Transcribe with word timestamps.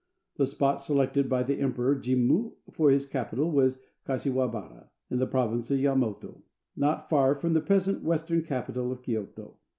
The 0.37 0.47
spot 0.47 0.81
selected 0.81 1.29
by 1.29 1.43
the 1.43 1.59
Emperor 1.59 1.95
Jimmu 1.95 2.53
for 2.71 2.89
his 2.89 3.05
capital 3.05 3.51
was 3.51 3.77
Kashiwabara, 4.07 4.89
in 5.11 5.19
the 5.19 5.27
province 5.27 5.69
of 5.69 5.79
Yamato, 5.79 6.41
not 6.75 7.07
far 7.07 7.35
from 7.35 7.53
the 7.53 7.61
present 7.61 8.01
western 8.03 8.41
capital 8.41 8.91
of 8.91 9.03
Kioto. 9.03 9.57